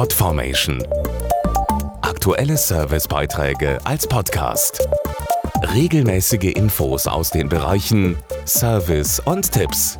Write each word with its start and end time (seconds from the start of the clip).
Podformation. 0.00 0.82
Aktuelle 2.00 2.56
Servicebeiträge 2.56 3.78
als 3.84 4.06
Podcast. 4.06 4.88
Regelmäßige 5.74 6.54
Infos 6.54 7.06
aus 7.06 7.28
den 7.28 7.50
Bereichen 7.50 8.16
Service 8.46 9.20
und 9.20 9.52
Tipps. 9.52 9.98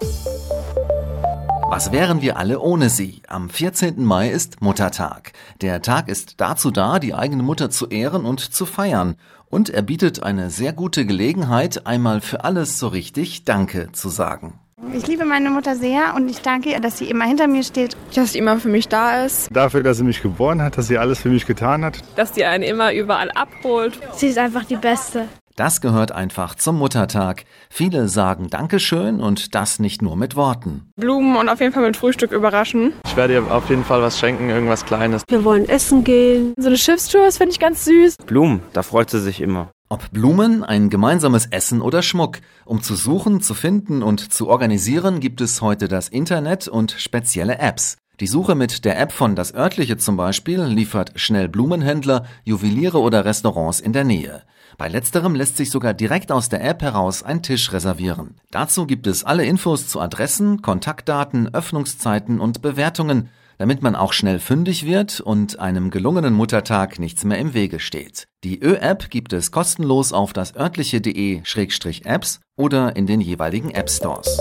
Was 1.69 1.93
wären 1.93 2.23
wir 2.23 2.39
alle 2.39 2.61
ohne 2.61 2.89
sie? 2.89 3.21
Am 3.29 3.51
14. 3.51 4.03
Mai 4.03 4.31
ist 4.31 4.63
Muttertag. 4.63 5.35
Der 5.61 5.83
Tag 5.83 6.09
ist 6.09 6.41
dazu 6.41 6.71
da, 6.71 6.99
die 6.99 7.13
eigene 7.13 7.43
Mutter 7.43 7.69
zu 7.69 7.87
ehren 7.89 8.25
und 8.25 8.41
zu 8.41 8.65
feiern. 8.65 9.17
Und 9.51 9.69
er 9.69 9.83
bietet 9.83 10.23
eine 10.23 10.49
sehr 10.49 10.73
gute 10.73 11.05
Gelegenheit, 11.05 11.87
einmal 11.87 12.23
für 12.23 12.43
alles 12.43 12.79
so 12.79 12.89
richtig 12.89 13.45
Danke 13.45 13.93
zu 13.93 14.09
sagen. 14.09 14.61
Ich 14.93 15.07
liebe 15.07 15.25
meine 15.25 15.51
Mutter 15.51 15.77
sehr 15.77 16.15
und 16.17 16.29
ich 16.29 16.41
danke 16.41 16.71
ihr, 16.71 16.81
dass 16.81 16.99
sie 16.99 17.09
immer 17.09 17.25
hinter 17.25 17.47
mir 17.47 17.63
steht. 17.63 17.97
Dass 18.15 18.33
sie 18.33 18.39
immer 18.39 18.59
für 18.59 18.69
mich 18.69 18.89
da 18.89 19.25
ist. 19.25 19.49
Dafür, 19.55 19.83
dass 19.83 19.99
sie 19.99 20.05
mich 20.05 20.23
geboren 20.23 20.63
hat, 20.63 20.79
dass 20.79 20.89
sie 20.89 20.99
alles 20.99 21.21
für 21.21 21.29
mich 21.29 21.47
getan 21.47 21.85
hat. 21.85 22.01
Dass 22.17 22.35
sie 22.35 22.45
einen 22.45 22.65
immer 22.65 22.93
überall 22.93 23.31
abholt. 23.31 23.99
Sie 24.17 24.29
ist 24.29 24.39
einfach 24.39 24.65
die 24.65 24.77
Beste. 24.77 25.29
Das 25.61 25.83
gehört 25.83 26.11
einfach 26.11 26.55
zum 26.55 26.79
Muttertag. 26.79 27.45
Viele 27.69 28.09
sagen 28.09 28.49
Dankeschön 28.49 29.21
und 29.21 29.55
das 29.55 29.79
nicht 29.79 30.01
nur 30.01 30.17
mit 30.17 30.35
Worten. 30.35 30.91
Blumen 30.97 31.37
und 31.37 31.51
auf 31.51 31.61
jeden 31.61 31.75
Fall 31.75 31.83
mit 31.83 31.99
Frühstück 31.99 32.33
überraschen. 32.33 32.95
Ich 33.05 33.15
werde 33.15 33.35
ihr 33.35 33.53
auf 33.53 33.69
jeden 33.69 33.85
Fall 33.85 34.01
was 34.01 34.19
schenken, 34.19 34.49
irgendwas 34.49 34.87
Kleines. 34.87 35.23
Wir 35.29 35.45
wollen 35.45 35.69
essen 35.69 36.03
gehen. 36.03 36.55
So 36.57 36.69
eine 36.69 36.79
Schiffstour, 36.79 37.27
das 37.27 37.37
finde 37.37 37.53
ich 37.53 37.61
ganz 37.61 37.85
süß. 37.85 38.17
Blumen, 38.25 38.63
da 38.73 38.83
freut 38.83 39.11
sie 39.11 39.21
sich 39.21 39.43
immer. 39.43 39.71
Ob 39.91 40.11
Blumen, 40.13 40.65
ein 40.65 40.89
gemeinsames 40.89 41.45
Essen 41.45 41.83
oder 41.83 42.01
Schmuck. 42.01 42.39
Um 42.65 42.83
zu 42.83 42.95
suchen, 42.95 43.43
zu 43.43 43.53
finden 43.53 44.03
und 44.03 44.33
zu 44.33 44.49
organisieren, 44.49 45.21
gibt 45.21 45.43
es 45.43 45.61
heute 45.61 45.89
das 45.89 46.09
Internet 46.09 46.69
und 46.69 46.93
spezielle 46.93 47.59
Apps. 47.59 47.99
Die 48.21 48.27
Suche 48.27 48.55
mit 48.55 48.85
der 48.85 49.01
App 49.01 49.13
von 49.13 49.35
Das 49.35 49.55
örtliche 49.55 49.97
zum 49.97 50.19
Beispiel 50.19 50.63
liefert 50.65 51.13
schnell 51.15 51.49
Blumenhändler, 51.49 52.27
Juweliere 52.45 53.01
oder 53.01 53.25
Restaurants 53.25 53.81
in 53.81 53.95
der 53.95 54.05
Nähe. 54.05 54.43
Bei 54.77 54.89
letzterem 54.89 55.35
lässt 55.35 55.57
sich 55.57 55.71
sogar 55.71 55.95
direkt 55.95 56.31
aus 56.31 56.51
der 56.51 56.63
App 56.63 56.83
heraus 56.83 57.23
ein 57.23 57.43
Tisch 57.43 57.73
reservieren. 57.73 58.35
Dazu 58.51 58.87
gibt 58.87 59.07
es 59.07 59.25
alle 59.25 59.47
Infos 59.47 59.89
zu 59.89 60.01
Adressen, 60.01 60.61
Kontaktdaten, 60.61 61.55
Öffnungszeiten 61.55 62.41
und 62.41 62.61
Bewertungen, 62.61 63.31
damit 63.57 63.83
man 63.83 63.97
auch 63.97 64.13
schnell 64.13 64.39
fündig 64.39 64.85
wird 64.85 65.21
und 65.21 65.59
einem 65.59 65.91
gelungenen 65.91 66.35
Muttertag 66.35 66.99
nichts 66.99 67.25
mehr 67.25 67.39
im 67.39 67.55
Wege 67.55 67.81
steht. 67.81 68.29
Die 68.45 68.63
Ö-App 68.63 69.09
gibt 69.09 69.33
es 69.33 69.51
kostenlos 69.51 70.13
auf 70.13 70.35
das 70.35 70.55
örtliche.de-apps 70.55 72.41
oder 72.57 72.97
in 72.97 73.07
den 73.07 73.23
jeweiligen 73.23 73.71
App 73.71 73.89
Stores 73.89 74.41